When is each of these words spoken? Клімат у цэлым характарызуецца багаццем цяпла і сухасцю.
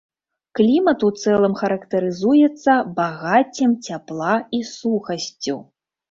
Клімат 0.59 1.03
у 1.07 1.09
цэлым 1.23 1.53
характарызуецца 1.59 2.77
багаццем 2.99 3.75
цяпла 3.89 4.31
і 4.59 4.63
сухасцю. 4.71 5.55